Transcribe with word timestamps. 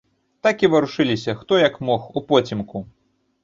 Так 0.47 0.65
і 0.67 0.69
варушыліся, 0.75 1.37
хто 1.43 1.61
як 1.67 1.79
мог, 1.93 2.11
упоцемку. 2.19 2.87